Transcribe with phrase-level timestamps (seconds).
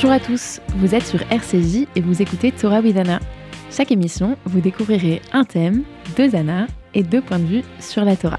[0.00, 3.18] Bonjour à tous, vous êtes sur RCJ et vous écoutez Torah with Anna.
[3.68, 5.82] Chaque émission, vous découvrirez un thème,
[6.16, 8.38] deux Anna et deux points de vue sur la Torah.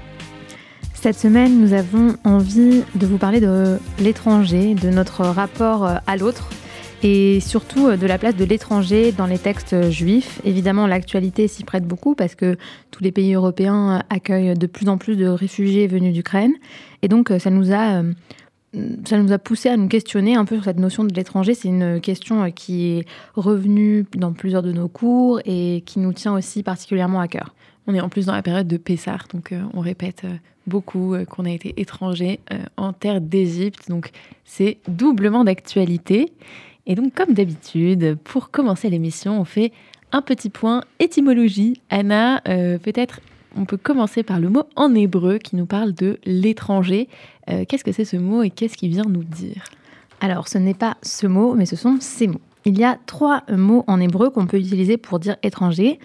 [0.94, 6.48] Cette semaine, nous avons envie de vous parler de l'étranger, de notre rapport à l'autre
[7.02, 10.40] et surtout de la place de l'étranger dans les textes juifs.
[10.44, 12.56] Évidemment, l'actualité s'y prête beaucoup parce que
[12.90, 16.54] tous les pays européens accueillent de plus en plus de réfugiés venus d'Ukraine.
[17.02, 18.02] Et donc, ça nous a
[19.04, 21.54] ça nous a poussé à nous questionner un peu sur cette notion de l'étranger.
[21.54, 26.34] C'est une question qui est revenue dans plusieurs de nos cours et qui nous tient
[26.34, 27.54] aussi particulièrement à cœur.
[27.86, 30.34] On est en plus dans la période de Pessah, donc euh, on répète euh,
[30.66, 32.38] beaucoup euh, qu'on a été étranger
[32.76, 34.10] en terre d'Égypte, donc
[34.44, 36.32] c'est doublement d'actualité.
[36.86, 39.72] Et donc, comme d'habitude, pour commencer l'émission, on fait
[40.12, 41.80] un petit point étymologie.
[41.90, 43.20] Anna, peut-être
[43.56, 47.08] on peut commencer par le mot en hébreu qui nous parle de l'étranger.
[47.50, 49.64] Euh, qu'est-ce que c'est ce mot et qu'est-ce qu'il vient nous dire?
[50.20, 52.40] Alors, ce n'est pas ce mot, mais ce sont ces mots.
[52.64, 55.98] Il y a trois mots en hébreu qu'on peut utiliser pour dire étranger.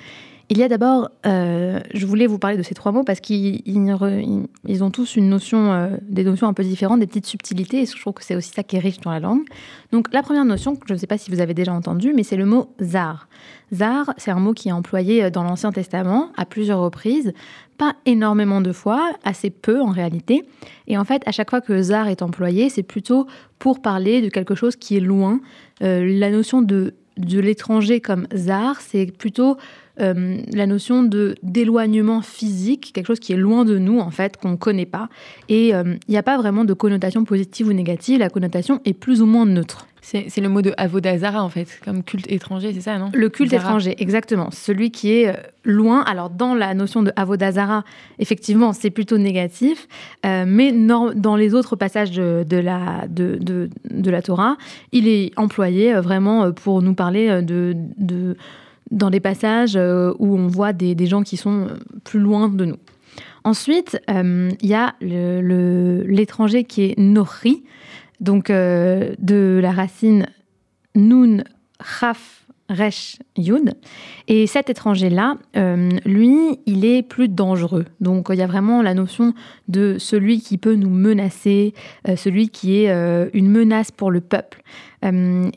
[0.50, 3.64] Il y a d'abord, euh, je voulais vous parler de ces trois mots parce qu'ils
[3.66, 7.86] ils ont tous une notion, euh, des notions un peu différentes, des petites subtilités, et
[7.88, 9.42] je trouve que c'est aussi ça qui est riche dans la langue.
[9.92, 12.36] Donc la première notion, je ne sais pas si vous avez déjà entendu, mais c'est
[12.36, 13.28] le mot zar.
[13.74, 17.34] Zar, c'est un mot qui est employé euh, dans l'Ancien Testament à plusieurs reprises,
[17.80, 20.44] pas énormément de fois, assez peu en réalité.
[20.86, 23.26] Et en fait, à chaque fois que zar est employé, c'est plutôt
[23.58, 25.40] pour parler de quelque chose qui est loin.
[25.82, 29.58] la notion de l'étranger comme zar, c'est plutôt
[30.02, 34.38] euh, la notion de d'éloignement physique, quelque chose qui est loin de nous en fait,
[34.38, 35.08] qu'on ne connaît pas.
[35.48, 38.94] Et euh, il n'y a pas vraiment de connotation positive ou négative, la connotation est
[38.94, 39.88] plus ou moins neutre.
[40.02, 43.10] C'est le mot de Avodazara en fait, comme culte étranger, c'est ça, non?
[43.12, 44.52] Le culte étranger, exactement.
[44.52, 46.02] Celui qui est euh, loin.
[46.02, 47.84] Alors dans la notion de Avodazara,
[48.20, 49.88] effectivement, c'est plutôt négatif,
[50.24, 54.58] mais dans les autres passages de, la, de, de, la Torah,
[54.92, 58.38] il est employé vraiment pour nous parler de, de
[58.92, 61.68] dans les passages euh, où on voit des, gens qui sont
[62.04, 62.78] plus loin de nous.
[63.44, 67.64] Ensuite, euh, il y a l'étranger qui est Nori,
[68.20, 70.28] donc euh, de la racine
[70.96, 71.44] Nun
[71.84, 73.74] Chaf Resh Yud.
[74.28, 77.86] Et cet étranger-là, euh, lui, il est plus dangereux.
[78.00, 79.34] Donc il y a vraiment la notion
[79.68, 81.74] de celui qui peut nous menacer,
[82.08, 84.62] euh, celui qui est euh, une menace pour le peuple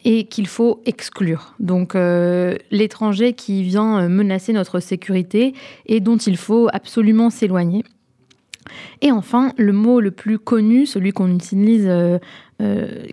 [0.05, 1.55] et qu'il faut exclure.
[1.59, 5.55] Donc l'étranger qui vient menacer notre sécurité
[5.87, 7.83] et dont il faut absolument s'éloigner.
[9.01, 11.91] Et enfin, le mot le plus connu, celui qu'on utilise,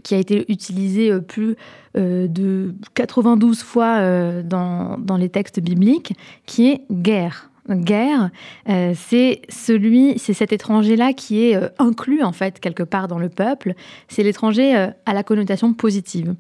[0.04, 1.56] qui a été utilisé plus
[1.98, 6.14] euh, de 92 fois euh, dans, dans, les textes bibliques,
[6.46, 7.50] qui est guerre.
[7.70, 8.32] Guerre,
[8.68, 13.30] euh, c'est celui, c'est cet étranger-là qui est inclus en fait quelque part dans le
[13.30, 13.76] peuple.
[14.10, 14.76] C'est l'étranger
[15.06, 16.36] à la connotation positive.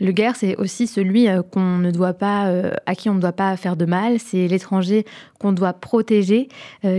[0.00, 2.52] Le guerre, c'est aussi celui qu'on ne doit pas,
[2.86, 4.18] à qui on ne doit pas faire de mal.
[4.20, 5.04] C'est l'étranger
[5.38, 6.48] qu'on doit protéger,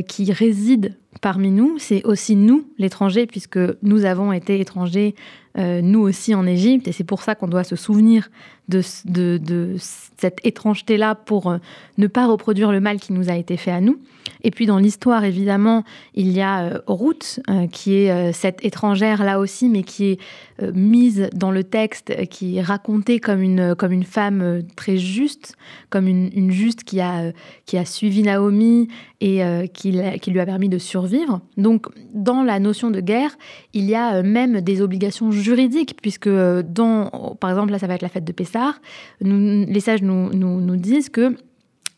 [0.08, 1.78] qui réside parmi nous.
[1.80, 5.16] C'est aussi nous, l'étranger, puisque nous avons été étrangers
[5.58, 8.30] euh, nous aussi en Égypte, et c'est pour ça qu'on doit se souvenir
[8.68, 11.58] de, de, cette étrangeté-là pour euh,
[11.98, 14.00] ne pas reproduire le mal qui nous a été fait à nous.
[14.44, 15.84] Et puis dans l'histoire, évidemment,
[16.14, 20.20] il y a euh, Ruth, qui est cette étrangère là aussi, mais qui est
[20.74, 22.62] mise dans le texte, qui est
[23.22, 25.56] comme une, comme une femme très juste,
[25.90, 27.32] comme une, juste qui a,
[27.66, 28.88] qui a suivi Naomi
[29.22, 29.42] et
[29.74, 31.42] qui, qui lui a permis de survivre.
[31.58, 33.38] Donc dans la notion de guerre,
[33.74, 37.96] il y a même des obligations juridique, puisque euh, dans, par exemple, là, ça va
[37.96, 38.82] être la fête de Pessar,
[39.22, 41.36] les sages nous, nous, disent que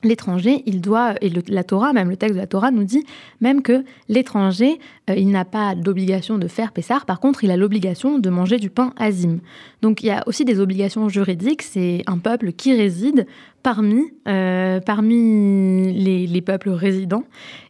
[0.04, 3.04] l'étranger, il doit, et la Torah, même le texte de la Torah nous dit
[3.40, 4.80] même que l'étranger,
[5.10, 8.58] euh, il n'a pas d'obligation de faire Pessar, par contre, il a l'obligation de manger
[8.58, 9.40] du pain azim.
[9.82, 13.26] Donc il y a aussi des obligations juridiques, c'est un peuple qui réside
[13.64, 17.24] parmi, euh, parmi les, peuples résidents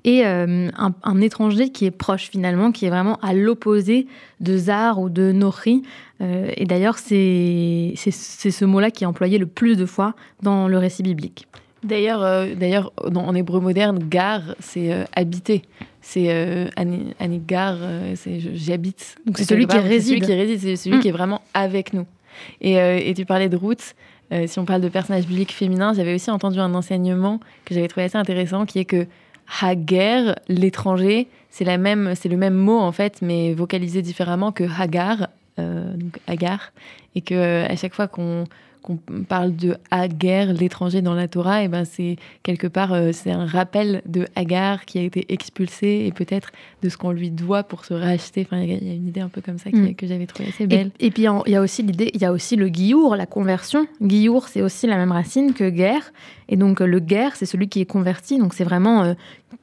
[0.06, 4.08] et euh, un, étranger qui est proche finalement, qui est vraiment à l'opposé
[4.40, 5.38] de Zar ou de.
[6.22, 10.78] Euh, et d'ailleurs, c'est ce mot-là qui est employé le plus de fois dans le
[10.78, 11.48] récit biblique.
[11.84, 12.22] D'ailleurs,
[12.56, 15.64] d'ailleurs, en hébreu moderne, gar, c'est habiter.
[16.02, 16.30] C'est
[17.20, 17.78] anigar,
[18.16, 19.16] c'est j'habite.
[19.26, 20.16] Donc c'est celui, qui réside.
[20.16, 22.06] Celui qui réside, c'est celui qui est vraiment avec nous.
[22.62, 23.58] Et, et tu parlais de.
[24.32, 27.88] Euh, si on parle de personnages bibliques féminins, j'avais aussi entendu un enseignement que j'avais
[27.88, 29.06] trouvé assez intéressant, qui est que
[29.62, 34.64] Hagar, l'étranger, c'est la même, c'est le même mot en fait, mais vocalisé différemment que
[34.64, 35.28] Hagar,
[35.60, 36.72] euh, donc Hagar,
[37.16, 38.46] et que à chaque fois qu'on
[38.82, 38.98] qu'on
[39.28, 43.46] parle de Agar, l'étranger dans la Torah, et ben c'est quelque part euh, c'est un
[43.46, 46.52] rappel de Agar qui a été expulsé et peut-être
[46.82, 48.42] de ce qu'on lui doit pour se racheter.
[48.42, 49.96] Enfin, il y, a une idée un peu comme ça mm.
[49.96, 50.92] que j'avais trouvé assez belle.
[51.00, 53.88] Et, puis il y a aussi l'idée, il y a aussi le guillour, la conversion.
[54.02, 56.12] Guillour, c'est aussi la même racine que guerre,
[56.50, 58.38] et donc le guerre, c'est celui qui est converti.
[58.38, 59.14] Donc c'est vraiment euh,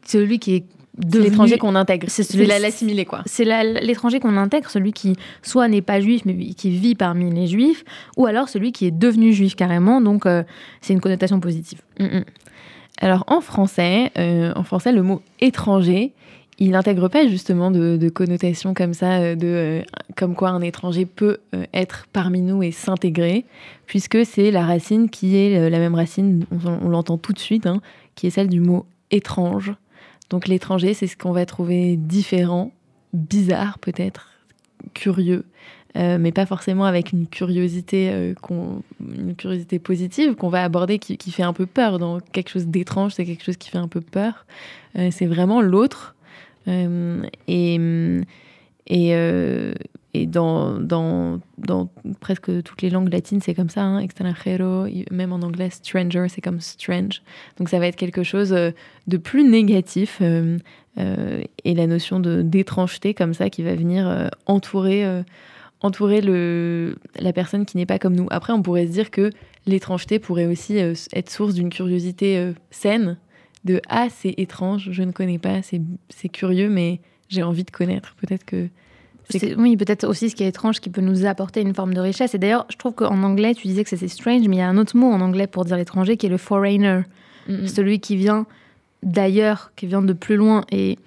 [0.05, 0.65] celui qui est
[1.13, 2.07] l'étranger qu'on intègre.
[2.09, 3.23] C'est l'assimilé, quoi.
[3.27, 3.45] C'est
[3.83, 7.85] l'étranger qu'on intègre, celui qui soit n'est pas juif, mais qui vit parmi les juifs,
[8.17, 10.01] ou alors celui qui est devenu juif carrément.
[10.01, 10.43] Donc, euh,
[10.81, 11.81] c'est une connotation positive.
[12.01, 12.25] Mm, mm.
[13.01, 16.13] Alors, en français, euh, en français, le mot étranger,
[16.59, 19.83] il n'intègre pas justement de, connotation comme ça, euh, de
[20.17, 21.39] comme quoi un étranger peut
[21.73, 23.45] être parmi nous et s'intégrer,
[23.87, 27.81] puisque c'est la racine qui est la même racine, on, l'entend tout de suite, hein,
[28.17, 29.73] qui est celle du mot étrange.
[30.31, 32.73] Donc l'étranger, c'est ce qu'on va trouver différent,
[33.13, 34.31] bizarre peut-être,
[34.95, 35.45] curieux,
[35.97, 38.35] euh, mais pas forcément avec une curiosité, euh,
[39.37, 41.99] curiosité positive qu'on va aborder qui, fait un peu peur.
[41.99, 44.47] Dans quelque chose d'étrange, c'est quelque chose qui fait un peu peur.
[44.97, 46.15] Euh, c'est vraiment l'autre.
[46.67, 47.79] et,
[50.19, 51.41] et dans,
[52.21, 53.83] presque toutes les langues latines, c'est comme ça.
[53.83, 57.23] Hein, extranjero, même en anglais, stranger, c'est comme strange.
[57.59, 58.71] Donc ça va être quelque chose euh,
[59.07, 60.19] de plus négatif.
[60.21, 60.59] Euh,
[60.99, 65.23] euh, et la notion d'étrangeté comme ça qui va venir entourer,
[65.83, 68.27] la personne qui n'est pas comme nous.
[68.31, 69.31] Après, on pourrait se dire que
[69.67, 73.17] l'étrangeté pourrait aussi être source d'une curiosité saine,
[73.65, 78.17] de «Ah, c'est étrange, je ne connais pas, c'est curieux, mais j'ai envie de connaître.»
[78.21, 78.69] Peut-être que
[79.57, 82.35] oui, peut-être aussi ce qui est étrange qui peut nous apporter une forme de richesse.
[82.35, 84.69] Et d'ailleurs, je trouve qu'en anglais, tu disais que c'était strange, mais il y a
[84.69, 87.03] un autre mot en anglais pour dire l'étranger qui est le foreigner,
[87.67, 88.47] celui qui vient
[89.03, 90.65] d'ailleurs, qui vient de plus loin.
[90.71, 90.99] Et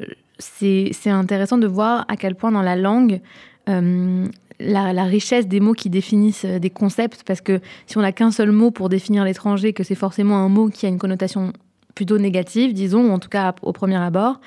[0.00, 0.06] euh,
[0.38, 3.20] c'est intéressant de voir à quel point dans la langue,
[3.68, 4.26] euh,
[4.58, 8.30] la, richesse des mots qui définissent euh, des concepts, parce que si on n'a qu'un
[8.30, 11.52] seul mot pour définir l'étranger, que c'est forcément un mot qui a une connotation
[11.94, 14.40] plutôt négative, disons, en tout cas au premier abord,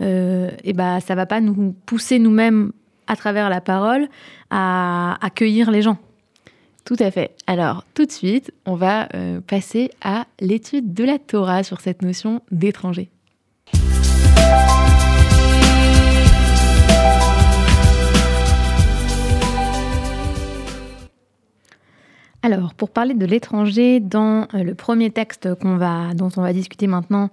[0.00, 2.72] euh, et bah, ça va pas nous pousser nous-mêmes
[3.06, 4.08] à travers la parole
[4.50, 5.98] à accueillir les gens.
[6.84, 7.32] Tout à fait.
[7.46, 12.02] Alors, tout de suite, on va euh, passer à l'étude de la Torah sur cette
[12.02, 13.10] notion d'étranger.
[22.52, 27.30] Alors, pour parler de l'étranger, dans euh, le premier texte dont on va discuter maintenant,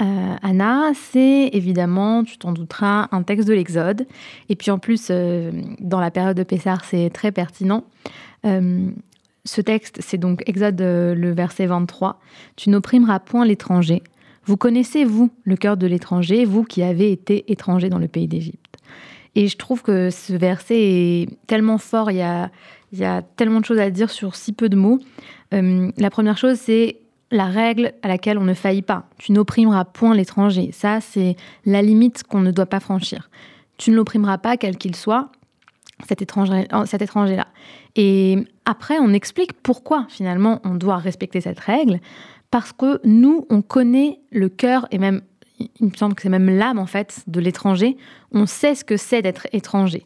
[0.00, 4.06] euh, Anna, c'est évidemment, tu t'en douteras, un texte de l'Exode.
[4.48, 5.50] Et puis en plus, euh,
[5.80, 7.84] dans la période de Pessar, c'est très pertinent.
[8.44, 12.20] ce texte, c'est donc Exode, le verset 23.
[12.56, 14.02] Tu n'opprimeras point l'étranger.
[14.44, 18.28] Vous connaissez, vous, le cœur de l'étranger, vous qui avez été étranger dans le pays
[18.28, 18.67] d'Égypte.
[19.38, 22.50] Et je trouve que ce verset est tellement fort, il y a
[22.92, 24.98] il y a tellement de choses à dire sur si peu de mots.
[25.54, 26.96] Euh, la première chose, c'est
[27.30, 29.04] la règle à laquelle on ne faillit pas.
[29.18, 30.70] Tu n'opprimeras point l'étranger.
[30.72, 31.36] Ça, c'est
[31.66, 33.28] la limite qu'on ne doit pas franchir.
[33.76, 35.30] Tu ne l'opprimeras pas, quel qu'il soit,
[36.08, 36.86] cet étranger-là.
[36.86, 37.42] Cet étranger
[37.96, 42.00] et après, on explique pourquoi, finalement, on doit respecter cette règle.
[42.50, 45.20] Parce que nous, on connaît le cœur et même,
[45.58, 47.96] il me semble que c'est même l'âme, en fait, de l'étranger.
[48.32, 50.02] On sait ce que c'est d'être étranger.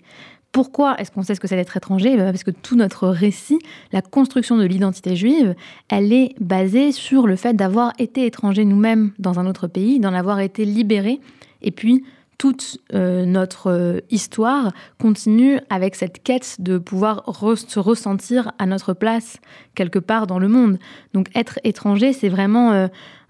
[0.53, 2.17] Pourquoi est-ce qu'on sait ce que c'est d'être étranger?
[2.17, 3.59] Bah, Parce que tout notre récit,
[3.91, 5.55] la construction de l'identité juive,
[5.89, 10.13] elle est basée sur le fait d'avoir été étranger nous-mêmes dans un autre pays, d'en
[10.13, 11.21] avoir été libéré,
[11.63, 12.05] et puis
[12.37, 17.23] toute euh, notre euh, histoire continue avec cette quête de pouvoir
[17.57, 19.39] se ressentir à notre place
[19.77, 20.79] quelque part dans le monde.
[21.15, 22.89] Donc être étranger, c'est vraiment euh,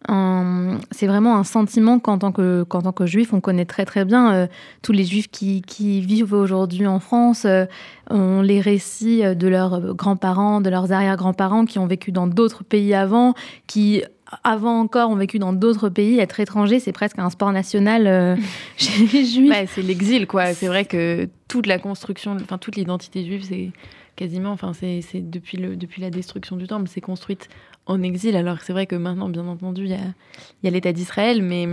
[0.08, 4.04] c'est vraiment un sentiment qu'en tant que, qu'en tant que juif, on connaît très très
[4.04, 4.32] bien.
[4.32, 4.46] Euh,
[4.82, 7.66] tous les juifs qui, qui vivent aujourd'hui en France euh,
[8.10, 12.94] ont les récits de leurs grands-parents, de leurs arrière-grands-parents qui ont vécu dans d'autres pays
[12.94, 13.34] avant,
[13.66, 14.02] qui
[14.44, 16.18] avant encore ont vécu dans d'autres pays.
[16.18, 18.36] Être étranger, c'est presque un sport national euh,
[18.76, 19.70] chez les juifs.
[19.74, 20.54] c'est l'exil, quoi.
[20.54, 23.70] C'est vrai que toute la construction, enfin toute l'identité juive, c'est
[24.16, 27.48] quasiment, enfin c'est, depuis, le, depuis la destruction du temple, c'est construite
[27.86, 28.36] en exil.
[28.36, 31.66] Alors c'est vrai que maintenant, bien entendu, il y a, l'État d'Israël, mais,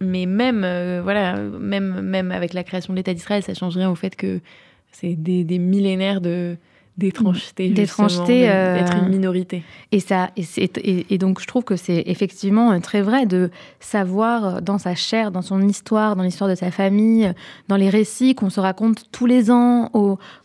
[0.00, 3.90] mais même, euh, voilà, même, même avec la création de l'État d'Israël, ça change rien
[3.90, 4.40] au fait que
[4.92, 6.56] c'est des, des millénaires de,
[6.98, 9.62] d'étrangeté, d'étrangeté, euh, d'être une minorité.
[9.92, 14.44] Et ça, et, et, donc je trouve que c'est effectivement euh, très vrai de savoir
[14.44, 17.32] euh, dans sa chair, dans son histoire, dans l'histoire de sa famille,
[17.68, 19.90] dans les récits qu'on se raconte tous les ans,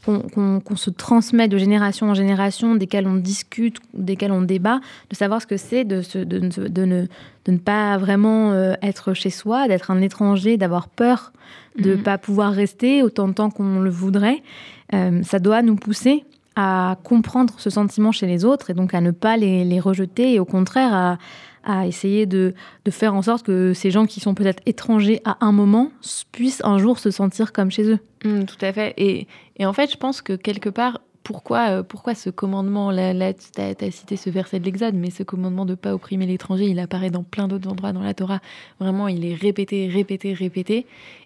[0.05, 4.79] qu'on se transmet de génération en génération, desquels on discute, desquels on débat,
[5.10, 7.07] de savoir ce que c'est de, de, de, ne,
[7.45, 11.33] de ne pas vraiment être chez soi, d'être un étranger, d'avoir peur
[11.79, 12.03] de ne mhm.
[12.03, 14.43] pas pouvoir rester autant de temps qu'on le voudrait.
[14.91, 16.24] ça doit nous pousser
[16.55, 20.39] à comprendre ce sentiment chez les autres et donc à ne pas les, rejeter et
[20.39, 21.17] au contraire
[21.65, 22.53] à, essayer de,
[22.89, 25.91] faire en sorte que ces gens qui sont peut-être étrangers à un moment
[26.31, 28.00] puissent un jour se sentir comme chez eux.
[28.25, 28.93] Mmh, tout à fait.
[28.98, 29.27] Et,
[29.65, 33.91] en fait, je pense que quelque part, pourquoi, euh, pourquoi ce commandement, là, tu as,
[33.91, 37.10] cité ce verset de l'Exode, mais ce commandement de ne pas opprimer l'étranger, il apparaît
[37.10, 38.41] dans plein d'autres endroits dans la Torah.
[38.79, 40.86] Vraiment, il est répété, répété, répété.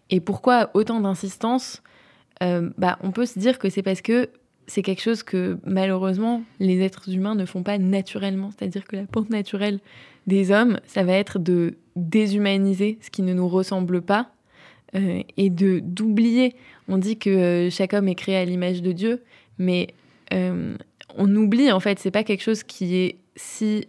[0.10, 1.81] Et pourquoi autant d'insistance
[2.43, 4.29] euh, bah, On peut se dire que c'est parce que
[4.68, 8.52] c'est quelque chose que malheureusement les êtres humains ne font pas naturellement.
[8.52, 9.80] C'est-à-dire que la pente naturelle
[10.28, 14.30] des hommes, ça va être de déshumaniser ce qui ne nous ressemble pas
[14.96, 16.56] euh, et de d'oublier.
[16.90, 19.24] On dit que euh, chaque homme est créé à l'image de Dieu,
[19.58, 19.88] mais
[20.34, 20.76] euh,
[21.16, 21.98] on oublie en fait.
[22.00, 23.88] C'est pas quelque chose qui est si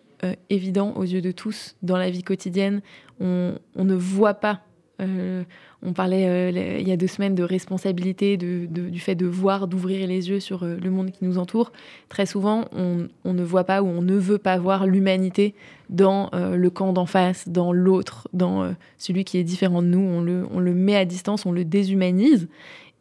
[0.50, 2.82] évident aux yeux de tous dans la vie quotidienne.
[3.20, 4.62] On, on ne voit pas
[5.00, 10.06] on parlait euh, il y a deux semaines de responsabilité, du fait de voir, d'ouvrir
[10.08, 11.72] les yeux sur euh, le monde qui nous entoure.
[12.08, 15.54] Très souvent, on, ne voit pas ou on ne veut pas voir l'humanité
[15.88, 20.00] dans euh, le camp d'en face, dans l'autre, dans celui qui est différent de nous.
[20.00, 22.48] On le, met à distance, on le déshumanise.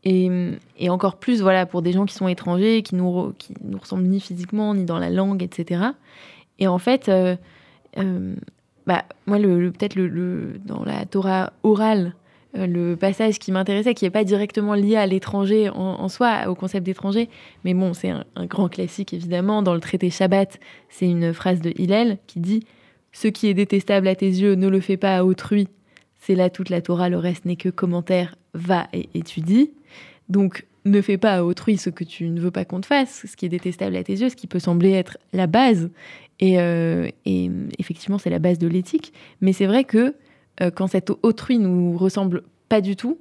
[0.04, 0.30] Et,
[0.88, 4.22] encore plus, voilà, pour des gens qui sont étrangers, qui nous, qui nous ressemblent ni
[4.22, 5.82] physiquement, ni dans la langue, etc.
[6.60, 7.12] Et en fait,
[8.88, 12.16] bah, moi, le, peut-être le, dans la Torah orale,
[12.58, 16.56] euh, le passage qui m'intéressait, qui n'est pas directement lié à l'étranger en, soi, au
[16.56, 17.30] concept d'étranger,
[17.66, 19.62] mais bon, c'est un, grand classique évidemment.
[19.62, 20.58] Dans le traité Shabbat,
[20.90, 22.66] c'est une phrase de Hillel qui dit
[23.12, 25.68] Ce qui est détestable à tes yeux, ne le fais pas à autrui.
[26.22, 29.72] C'est là toute la Torah, le reste n'est que commentaire, va et étudie.
[30.30, 33.26] Donc, ne fais pas à autrui ce que tu ne veux pas qu'on te fasse,
[33.28, 35.90] ce qui est détestable à tes yeux, ce qui peut sembler être la base.
[36.40, 39.14] Et, euh, et effectivement, c'est la base de l'éthique.
[39.42, 40.16] Mais c'est vrai que
[40.62, 43.20] euh, quand cet autrui nous ressemble pas du tout,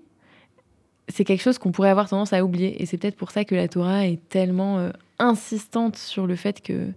[1.09, 2.83] c'est quelque chose qu'on pourrait avoir tendance à oublier.
[2.83, 6.61] Et c'est peut-être pour ça que la Torah est tellement euh, insistante sur le fait
[6.63, 6.89] que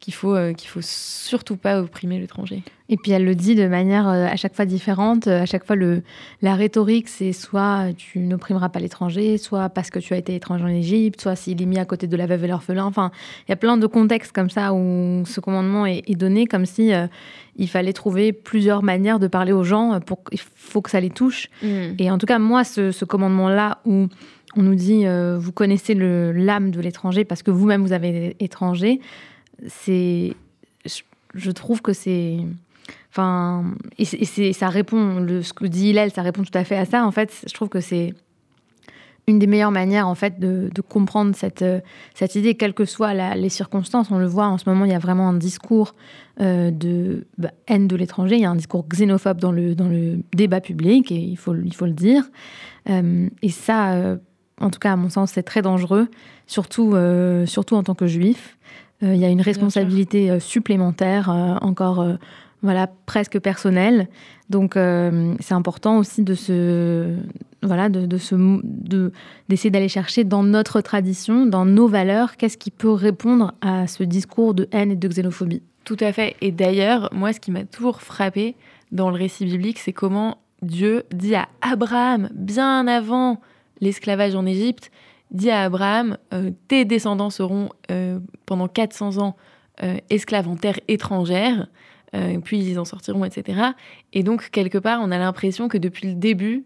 [0.00, 2.62] qu'il faut, euh, qu'il faut surtout pas opprimer l'étranger.
[2.88, 5.26] Et puis elle le dit de manière euh, à chaque fois différente.
[5.26, 6.02] À chaque fois, le,
[6.40, 10.64] la rhétorique, c'est soit tu n'opprimeras pas l'étranger, soit parce que tu as été étranger
[10.64, 12.84] en Égypte, soit s'il est mis à côté de la veuve et l'orphelin.
[12.84, 13.10] Enfin,
[13.46, 16.92] il y a plein de contextes comme ça où ce commandement est, donné comme si
[16.92, 17.06] euh,
[17.56, 19.98] il fallait trouver plusieurs manières de parler aux gens.
[20.00, 21.48] Pour, il faut que ça les touche.
[21.62, 21.94] Mm.
[21.98, 24.06] Et en tout cas, moi, ce, ce commandement-là où
[24.56, 25.04] on nous dit
[25.38, 29.00] vous connaissez l'âme de l'étranger parce que vous-même vous avez étranger
[29.66, 30.34] c'est,
[31.34, 32.38] je trouve que c'est,
[33.10, 33.64] enfin,
[33.98, 36.84] et, c'est, ça répond, le, ce que dit Hillel, ça répond tout à fait à
[36.84, 37.04] ça.
[37.04, 38.14] En fait, je trouve que c'est
[39.28, 41.64] une des meilleures manières en fait de, comprendre cette,
[42.14, 44.10] cette idée, quelles que soient les circonstances.
[44.10, 45.94] On le voit en ce moment, il y a vraiment un discours
[46.40, 49.88] euh, de bah, haine de l'étranger, il y a un discours xénophobe dans le, dans
[49.88, 52.24] le débat public, et il faut, il faut le dire.
[52.88, 54.16] Euh, et ça, euh,
[54.60, 56.08] en tout cas à mon sens, c'est très dangereux,
[56.46, 56.94] surtout,
[57.44, 58.56] surtout en tant que juif.
[59.02, 62.04] Euh, il y a une responsabilité euh, supplémentaire, euh, encore
[62.62, 64.08] voilà, presque personnelle.
[64.50, 67.14] Donc, c'est important aussi de se,
[67.62, 68.18] voilà, de, de
[68.64, 69.12] de,
[69.48, 74.02] d'essayer d'aller chercher dans notre tradition, dans nos valeurs, qu'est-ce qui peut répondre à ce
[74.02, 75.62] discours de haine et de xénophobie.
[75.84, 76.34] Tout à fait.
[76.40, 78.56] Et d'ailleurs, moi, ce qui m'a toujours frappé
[78.90, 83.40] dans le récit biblique, c'est comment Dieu dit à Abraham, bien avant
[83.80, 84.90] l'esclavage en Égypte,
[85.30, 89.36] dit à Abraham, euh, tes descendants seront euh, pendant 400 ans
[89.82, 91.68] euh, esclaves en terre étrangère,
[92.42, 93.60] puis ils en sortiront, etc.
[94.14, 96.64] Et donc, quelque part, on a l'impression que depuis le début,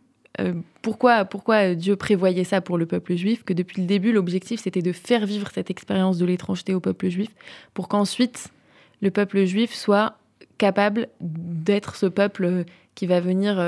[0.83, 4.83] pourquoi, pourquoi Dieu prévoyait ça pour le peuple juif Que depuis le début, l'objectif, c'était
[4.83, 7.31] de faire vivre cette expérience de l'étrangeté au peuple juif,
[7.75, 8.53] pour qu'ensuite,
[9.01, 10.17] le peuple juif soit
[10.59, 12.65] capable d'être ce peuple
[12.95, 13.61] qui va venir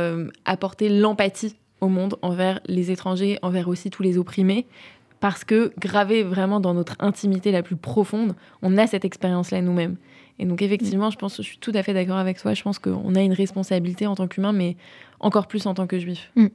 [0.45, 4.67] apporter l'empathie au monde, envers les étrangers, envers aussi tous les opprimés,
[5.21, 9.97] parce que gravé vraiment dans notre intimité la plus profonde, on a cette expérience-là nous-mêmes.
[10.39, 12.79] Et donc effectivement, je pense, je suis tout à fait d'accord avec toi, je pense
[12.79, 14.77] qu'on a une responsabilité en tant qu'humain, mais
[15.21, 16.31] encore plus en tant que juif.
[16.37, 16.47] Mm.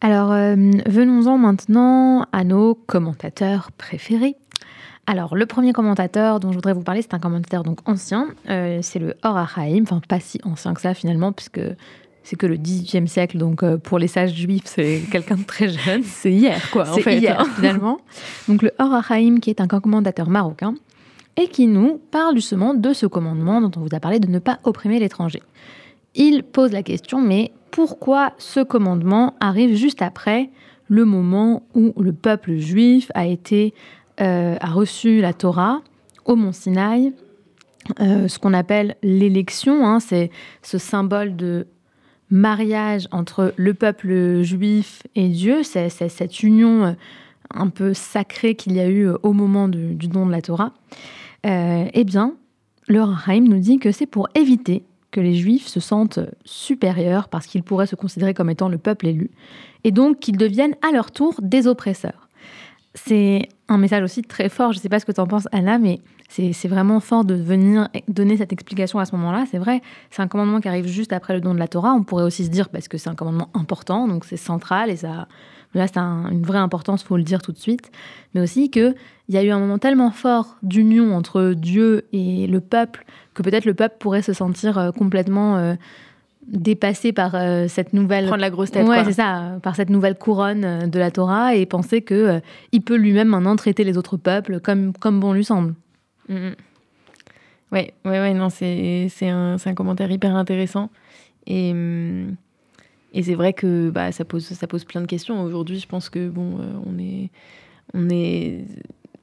[0.00, 4.34] Alors, euh, venons-en maintenant à nos commentateurs préférés.
[5.06, 8.80] Alors, le premier commentateur dont je voudrais vous parler, c'est un commentateur donc ancien, euh,
[8.82, 11.60] c'est le Or enfin pas si ancien que ça finalement, puisque
[12.24, 15.68] c'est que le 18e siècle, donc euh, pour les sages juifs, c'est quelqu'un de très
[15.68, 16.02] jeune.
[16.02, 17.18] C'est hier, quoi, en fait.
[17.18, 17.98] hier, finalement.
[18.48, 20.74] Donc le Or Haïm, qui est un commandateur marocain,
[21.36, 24.38] et qui nous parle justement de ce commandement dont on vous a parlé de ne
[24.38, 25.42] pas opprimer l'étranger.
[26.14, 30.50] Il pose la question, mais pourquoi ce commandement arrive juste après
[30.88, 33.72] le moment où le peuple juif a été
[34.20, 35.80] euh, a reçu la Torah
[36.26, 37.14] au Mont Sinaï,
[38.00, 40.30] euh, ce qu'on appelle l'élection, hein, c'est
[40.62, 41.66] ce symbole de
[42.32, 46.92] mariage entre le peuple juif et Dieu, c'est cette union euh,
[47.54, 50.72] un peu sacré qu'il y a eu au moment du, don de la Torah,
[51.44, 52.34] eh bien,
[52.88, 57.46] le Rahim nous dit que c'est pour éviter que les Juifs se sentent supérieurs parce
[57.46, 59.30] qu'ils pourraient se considérer comme étant le peuple élu,
[59.84, 62.28] et donc qu'ils deviennent à leur tour des oppresseurs.
[62.94, 65.48] C'est un message aussi très fort, je ne sais pas ce que tu en penses
[65.52, 66.00] Anna, mais
[66.32, 69.44] c'est vraiment fort de venir donner cette explication à ce moment-là.
[69.50, 71.92] C'est vrai, c'est un commandement qui arrive juste après le don de la Torah.
[71.92, 74.96] On pourrait aussi se dire parce que c'est un commandement important, donc c'est central et
[74.96, 75.28] ça,
[75.74, 77.90] là c'est une vraie importance, faut le dire tout de suite.
[78.34, 78.94] Mais aussi qu'il
[79.28, 83.66] y a eu un moment tellement fort d'union entre Dieu et le peuple que peut-être
[83.66, 85.74] le peuple pourrait se sentir euh, complètement euh,
[86.46, 90.16] dépassé par euh, cette nouvelle prendre la grosse tête ouais c'est ça par cette nouvelle
[90.16, 92.40] couronne de la Torah et penser que
[92.72, 95.74] il peut lui-même maintenant traiter les autres peuples comme comme bon lui semble
[96.32, 96.56] oui, mm, mm.
[97.72, 100.90] ouais ouais ouais non c'est un, un commentaire hyper intéressant
[101.46, 102.36] et mm,
[103.14, 106.08] et c'est vrai que bah, ça pose ça pose plein de questions aujourd'hui je pense
[106.08, 107.30] que bon on est
[107.94, 108.64] on est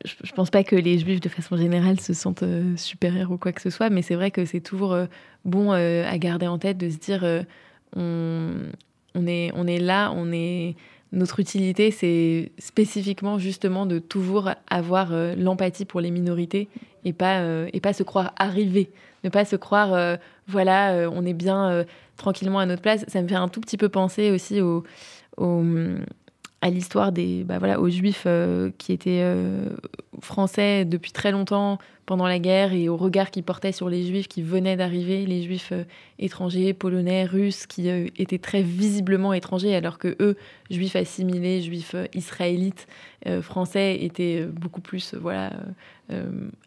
[0.05, 3.51] je, pense pas que les juifs de façon générale se sentent euh, supérieurs ou quoi
[3.51, 5.05] que ce soit, mais c'est vrai que c'est toujours euh,
[5.45, 7.23] bon euh, à garder en tête de se dire
[7.95, 8.53] on,
[9.15, 10.75] on, est, on est là, on est
[11.11, 16.67] notre utilité, c'est spécifiquement justement de toujours avoir l'empathie pour les minorités
[17.03, 17.41] et pas,
[17.73, 18.91] et pas se croire arrivé,
[19.23, 21.85] ne pas se croire, voilà, on est bien
[22.15, 23.05] tranquillement à notre place.
[23.07, 24.83] Ça me fait un tout petit peu penser aussi au,
[25.37, 25.63] au,
[26.61, 29.69] à l'histoire des bah voilà aux juifs euh, qui étaient euh,
[30.21, 34.27] français depuis très longtemps pendant la guerre et au regard qu'ils portaient sur les juifs
[34.27, 35.83] qui venaient d'arriver les juifs euh,
[36.17, 40.35] étrangers polonais russes qui étaient très visiblement étrangers alors que eux
[40.69, 42.87] juifs assimilés juifs israélites
[43.41, 45.51] français étaient beaucoup plus voilà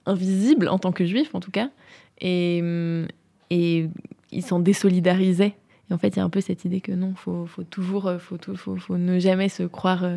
[0.06, 1.70] invisibles en tant que juifs en tout cas.
[2.20, 2.62] Et
[3.50, 3.88] et
[4.30, 5.54] ils s'en désolidarisaient
[5.92, 8.18] en fait, il y a un peu cette idée que non, faut, faut toujours, euh,
[8.90, 10.16] ne jamais se croire, euh,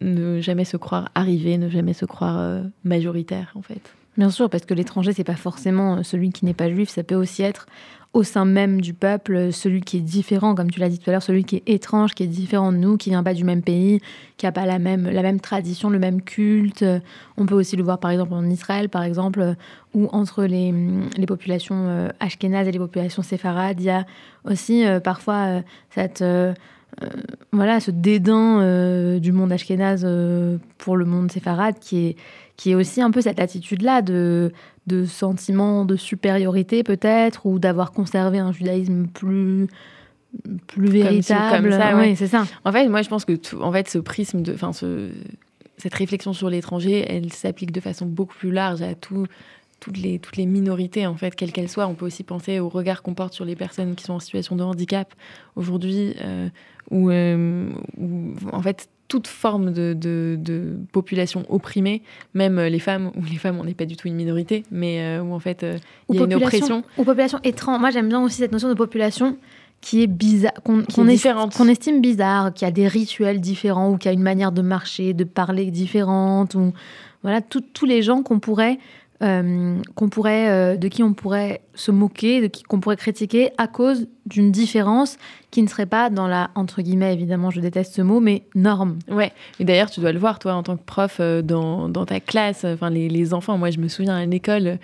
[0.00, 3.94] ne jamais se croire arrivé, ne jamais se croire euh, majoritaire, en fait.
[4.16, 7.14] Bien sûr, parce que l'étranger, c'est pas forcément celui qui n'est pas juif, ça peut
[7.14, 7.66] aussi être
[8.12, 11.12] au sein même du peuple, celui qui est différent, comme tu l'as dit tout à
[11.12, 13.62] l'heure, celui qui est étrange, qui est différent de nous, qui vient pas du même
[13.62, 14.00] pays,
[14.36, 16.84] qui a pas la même, la même tradition, le même culte.
[17.36, 19.54] On peut aussi le voir par exemple en Israël, par exemple,
[19.94, 20.74] où entre les,
[21.16, 24.04] les populations euh, ashkénazes et les populations séfarades, il y a
[24.44, 26.24] aussi euh, parfois euh, cette...
[27.52, 30.04] voilà, ce dédain du monde ashkénaze
[30.78, 32.16] pour le monde séfarade qui est,
[32.60, 34.52] qui est aussi un peu cette attitude-là de,
[34.86, 39.66] de sentiment de supériorité peut-être, ou d'avoir conservé un judaïsme plus
[40.66, 41.70] plus véritable.
[41.70, 42.44] Comme, oui, c'est ça.
[42.66, 45.08] En fait, moi, je pense que tout, en fait, ce prisme de, enfin, ce,
[45.78, 49.24] cette réflexion sur l'étranger, elle s'applique de façon beaucoup plus large à tout,
[49.80, 51.86] toutes les toutes les minorités en fait, quelles qu'elles soient.
[51.86, 54.54] On peut aussi penser au regard qu'on porte sur les personnes qui sont en situation
[54.54, 55.14] de handicap
[55.56, 56.50] aujourd'hui, euh,
[56.90, 57.70] ou euh,
[58.52, 62.00] en fait toute forme de, de, population opprimée,
[62.32, 65.00] même euh, les femmes, ou les femmes, on n'est pas du tout une minorité, mais
[65.00, 66.84] euh, où en fait euh, il y a une oppression.
[66.96, 67.80] Ou population étrange.
[67.80, 69.36] Moi j'aime bien aussi cette notion de population
[69.80, 74.12] qui est bizarre, qu'on qu'on estime bizarre, qui a des rituels différents, ou qui a
[74.12, 76.72] une manière de marcher, de parler différente, ou
[77.22, 78.78] voilà, tous les gens qu'on pourrait
[79.22, 83.66] euh, pourrait, euh, de qui on pourrait se moquer, de qui qu'on pourrait critiquer à
[83.66, 85.18] cause d'une différence
[85.50, 88.98] qui ne serait pas dans la, entre guillemets, évidemment, je déteste ce mot, mais norme.
[89.08, 92.06] Ouais, et d'ailleurs, tu dois le voir, toi, en tant que prof, euh, dans, dans,
[92.06, 94.78] ta classe, enfin, les, les, enfants, moi, je me souviens à l'école,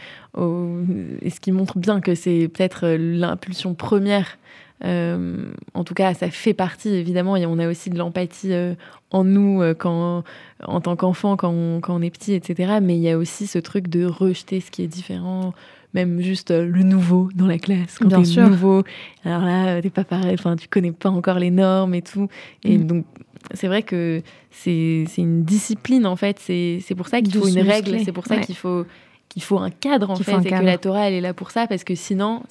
[1.22, 4.37] et ce qui montre bien que c'est peut-être l'impulsion première
[4.85, 8.75] euh, en tout cas, ça fait partie, évidemment, et on a aussi de l'empathie euh,
[9.11, 10.23] en nous euh, quand,
[10.65, 12.75] en tant qu'enfant, quand on, quand on est petit, etc.
[12.83, 15.55] Mais il y a aussi ce truc de rejeter ce qui est différent,
[15.95, 17.99] même juste le nouveau dans la classe.
[17.99, 18.49] Quand Bien sûr.
[18.49, 18.83] nouveau,
[19.25, 22.29] alors là, t'es pas pareil, enfin, tu connais pas encore les normes et tout.
[22.62, 22.87] Et mm.
[22.87, 23.07] donc,
[23.55, 26.39] c'est vrai que c'est une discipline, en fait.
[26.39, 28.85] C'est pour ça qu'il faut une règle, c'est pour ça qu'il faut
[29.29, 31.67] qu'il faut un cadre en fait et que la Torah elle est là pour ça
[31.67, 32.45] parce que sinon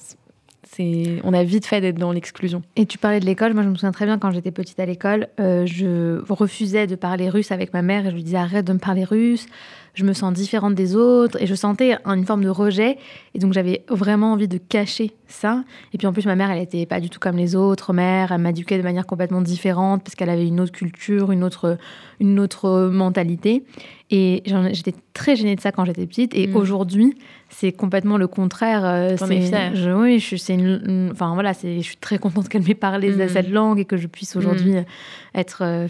[0.78, 2.62] on a vite fait d'être dans l'exclusion.
[2.76, 3.54] Et tu parlais de l'école.
[3.54, 6.94] Moi, je me souviens très bien quand j'étais petite à l'école, euh, je refusais de
[6.94, 9.46] parler russe avec ma mère et je lui disais arrête de me parler russe.
[9.96, 12.98] Je me sens différente des autres et je sentais une forme de rejet.
[13.34, 15.64] Et donc, j'avais vraiment envie de cacher ça.
[15.92, 18.30] Et puis, en plus, ma mère, elle n'était pas du tout comme les autres mères.
[18.30, 21.78] Elle m'éduquait de manière complètement différente parce qu'elle avait une autre culture, une autre,
[22.20, 23.64] une autre mentalité.
[24.10, 26.32] Et j'étais très gênée de ça quand j'étais petite.
[26.34, 26.56] Et mm.
[26.56, 28.84] aujourd'hui, c'est complètement le contraire.
[28.84, 30.56] Euh, c'est, je, oui, je, c'est
[31.10, 33.28] enfin voilà, c'est, je suis très contente qu'elle m'ait parlé de mm.
[33.28, 34.84] cette langue et que je puisse aujourd'hui mm.
[35.34, 35.88] être euh,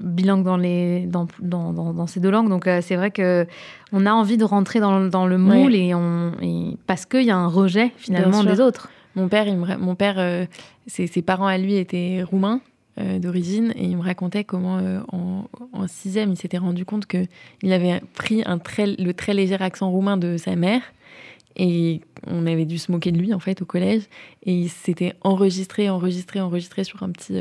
[0.00, 2.48] bilingue dans, les, dans, dans, dans, ces deux langues.
[2.48, 3.46] Donc euh, c'est vrai que
[3.92, 7.30] on a envie de rentrer dans, dans le moule et on, et, parce qu'il y
[7.30, 8.88] a un rejet finalement des autres.
[9.14, 10.46] Mon père, il mon père,
[10.86, 12.60] ses, ses, parents à lui étaient roumains.
[12.96, 14.80] d'origine et il me racontait comment
[15.12, 19.56] en, en, sixième il s'était rendu compte qu'il avait pris un très, le très léger
[19.60, 20.82] accent roumain de sa mère
[21.58, 24.02] et on avait dû se moquer de lui en fait au collège
[24.44, 27.34] et il s'était enregistré, enregistré, enregistré sur un petit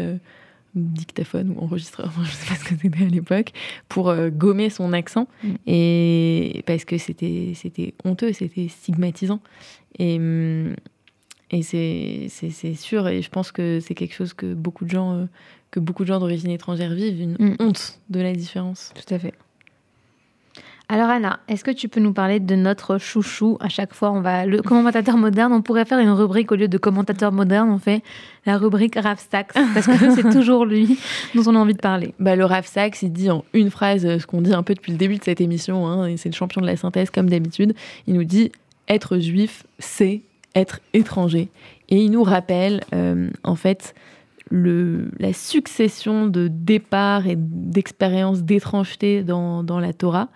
[0.75, 3.51] dictaphone ou enregistreur, je sais pas ce que c'était à l'époque,
[3.89, 5.27] pour euh, gommer son accent.
[5.43, 5.53] Mm.
[5.67, 9.41] Et parce que c'était, honteux, c'était stigmatisant.
[9.97, 10.75] Et, mm,
[11.51, 15.13] et c'est, c'est, sûr, et je pense que c'est quelque chose que beaucoup de gens,
[15.13, 15.25] euh,
[15.71, 17.55] que beaucoup de gens d'origine étrangère vivent, une mm.
[17.59, 18.91] honte de la différence.
[18.95, 19.33] Tout à fait.
[20.89, 24.21] Alors Anna, est-ce que tu peux nous parler de notre chouchou À chaque fois, on
[24.21, 25.51] va le commentateur moderne.
[25.51, 28.03] On pourrait faire une rubrique au lieu de commentateur moderne, on fait
[28.45, 30.97] la rubrique Raph Sachs parce que c'est toujours lui
[31.35, 32.13] dont on a envie de parler.
[32.19, 34.75] Bah, le Raph Sachs, il dit en une phrase euh, ce qu'on dit un peu
[34.75, 35.87] depuis le début de cette émission.
[35.87, 37.73] Hein, et c'est le champion de la synthèse comme d'habitude.
[38.07, 38.53] Il nous dit
[38.87, 40.21] être juif, c'est
[40.55, 41.49] être étranger.
[41.89, 43.93] Et il nous rappelle euh, en fait
[44.49, 50.29] le, la succession de départs et d'expériences d'étrangeté dans, dans la Torah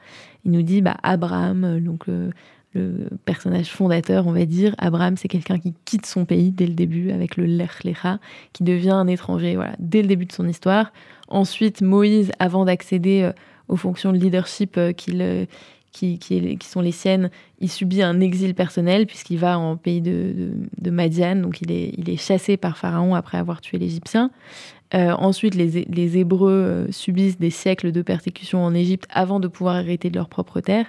[0.46, 2.32] il nous dit bah, Abraham, euh, donc le,
[3.26, 4.74] personnage fondateur, on va dire.
[4.78, 8.20] Abraham, c'est quelqu'un qui quitte son pays dès le début avec le Lech Lecha,
[8.54, 10.94] qui devient un étranger voilà, dès le début de son histoire.
[11.28, 13.34] Ensuite, Moïse, avant d'accéder euh,
[13.68, 15.48] aux fonctions de leadership euh, qu'il
[15.92, 20.90] qui, sont les siennes, il subit un exil personnel puisqu'il va en pays de, de,
[20.90, 24.32] Madian, donc il est, il est chassé par Pharaon après avoir tué l'Égyptien.
[24.94, 29.48] Euh, ensuite, les, les Hébreux euh, subissent des siècles de persécution en Égypte avant de
[29.48, 30.86] pouvoir hériter de leur propre terre.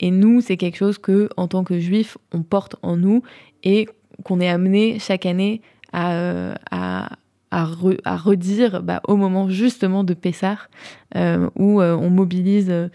[0.00, 3.22] Et nous, c'est quelque chose que, en tant que juifs, on porte en nous
[3.64, 3.88] et
[4.22, 7.10] qu'on est amené chaque année à, euh, à,
[7.50, 10.58] à, redire bah, au moment justement de Pessah,
[11.14, 12.90] où on mobilise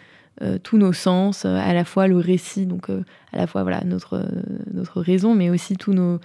[0.63, 4.26] tous nos sens, à la fois le récit, donc à la fois voilà, notre,
[4.74, 6.19] notre raison, mais aussi tous nos,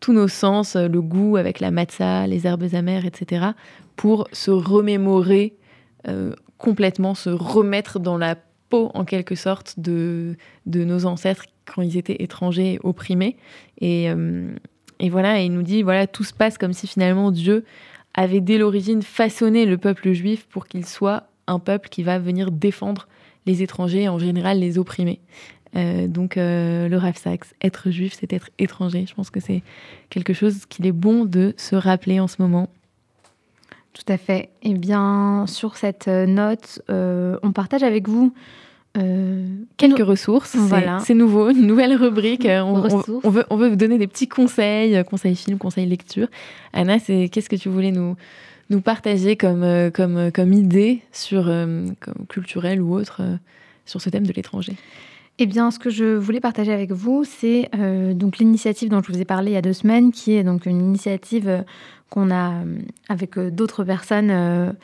[0.00, 3.46] tous nos sens, euh, le goût avec la matza, les herbes amères, etc.,
[3.96, 5.56] pour se remémorer
[6.06, 8.36] euh, complètement, se remettre dans la
[8.70, 13.36] peau, en quelque sorte, de, de nos ancêtres quand ils étaient étrangers et opprimés.
[13.80, 14.54] Et, euh,
[15.00, 17.64] et voilà, il nous dit, voilà, tout se passe comme si finalement Dieu
[18.14, 22.50] avait dès l'origine façonné le peuple juif pour qu'il soit un peuple qui va venir
[22.50, 23.08] défendre
[23.48, 25.20] les étrangers, en général les opprimés.
[25.76, 29.04] Euh, donc euh, le Rav Sachs, être juif, c'est être étranger.
[29.08, 29.62] Je pense que c'est
[30.10, 32.68] quelque chose qu'il est bon de se rappeler en ce moment.
[33.92, 34.50] Tout à fait.
[34.62, 38.32] Eh bien, sur cette euh, note, on partage avec vous
[39.76, 40.56] quelques ressources.
[40.56, 40.98] Voilà.
[40.98, 42.48] C'est nouveau, une nouvelle rubrique.
[42.50, 46.26] On, veut, on veut vous donner des petits conseils, conseils films, conseils lecture.
[46.72, 48.16] Anna, c'est qu'est-ce que tu voulais nous,
[48.70, 53.22] nous partager comme, comme, comme idée sur, comme culturelle ou autre
[53.86, 54.74] sur ce thème de l'étranger.
[55.40, 59.12] Eh bien, ce que je voulais partager avec vous, c'est euh, donc l'initiative dont je
[59.12, 61.62] vous ai parlé il y a deux semaines, qui est donc une initiative euh,
[62.10, 62.78] qu'on a euh,
[63.08, 64.74] avec d'autres personnes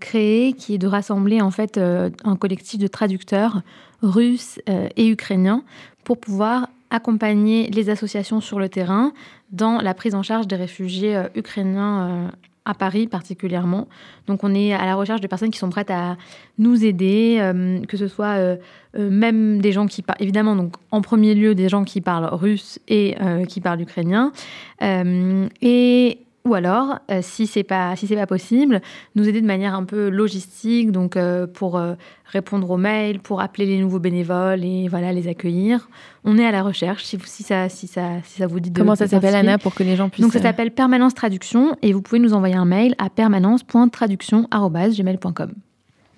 [0.00, 3.62] créée, qui est de rassembler en fait un collectif de traducteurs
[4.02, 4.60] russes
[4.96, 5.62] et ukrainiens
[6.04, 9.12] pour pouvoir accompagner les associations sur le terrain
[9.52, 12.30] dans la prise en charge des réfugiés ukrainiens
[12.64, 13.88] à Paris particulièrement.
[14.26, 16.16] Donc on est à la recherche de personnes qui sont prêtes à
[16.58, 18.56] nous aider, euh, que ce soit euh,
[18.98, 22.28] euh, même des gens qui parlent, évidemment, donc en premier lieu des gens qui parlent
[22.32, 23.16] russe et
[23.48, 24.32] qui parlent ukrainien.
[24.80, 28.80] et ou alors, euh, si c'est pas si pas possible,
[29.14, 33.42] nous aider de manière un peu logistique, donc euh, pour euh, répondre aux mails, pour
[33.42, 35.90] appeler les nouveaux bénévoles et voilà les accueillir.
[36.24, 37.04] On est à la recherche.
[37.04, 39.74] Si, si ça si ça si ça vous dit de comment ça s'appelle Anna pour
[39.74, 40.24] que les gens puissent.
[40.24, 45.52] Donc ça s'appelle Permanence Traduction et vous pouvez nous envoyer un mail à permanence.traduction@gmail.com.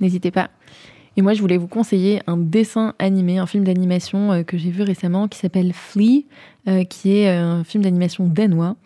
[0.00, 0.50] N'hésitez pas.
[1.18, 4.80] Et moi, je voulais vous conseiller un dessin animé, un film d'animation que j'ai vu
[4.82, 6.24] récemment qui s'appelle Flea,
[6.88, 8.76] qui est un film d'animation danois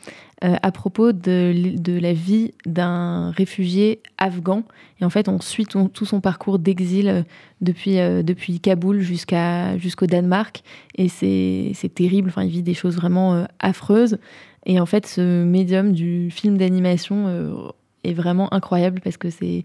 [0.62, 4.62] à propos de, la vie d'un réfugié afghan.
[5.00, 7.22] Et en fait, on suit tout son parcours d'exil euh,
[7.60, 10.62] depuis, euh, depuis Kaboul jusqu'au Danemark.
[10.96, 12.28] Et c'est, terrible.
[12.28, 14.18] Enfin, il vit des choses vraiment affreuses.
[14.66, 17.72] Et en fait, ce médium du film d'animation
[18.04, 19.64] est vraiment incroyable parce que c'est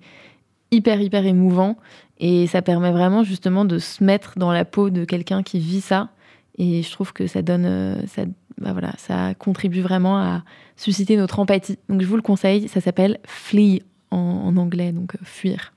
[0.70, 1.78] hyper, hyper émouvant.
[2.20, 5.82] Et ça permet vraiment justement de se mettre dans la peau de quelqu'un qui vit
[5.82, 6.10] ça.
[6.58, 8.06] Et je trouve que ça donne,
[8.62, 10.44] bah voilà, ça contribue vraiment à
[10.76, 11.78] susciter notre empathie.
[11.90, 15.74] Donc je vous le conseille, ça s'appelle Flee en, anglais, donc euh, fuir.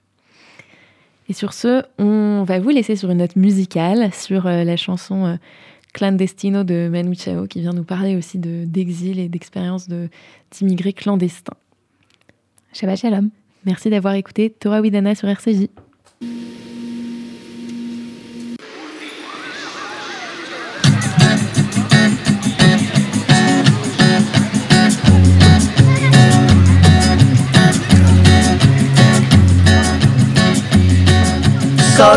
[1.29, 5.25] Et sur ce, on va vous laisser sur une note musicale, sur euh, la chanson
[5.25, 5.37] euh,
[5.94, 9.88] Clandestino de Manu Chao, qui vient nous parler aussi d'exil et d'expérience
[10.51, 11.57] d'immigrés clandestins.
[12.73, 13.31] Shabbat Shalom.
[13.64, 15.68] Merci d'avoir écouté Torah Widana sur RCJ.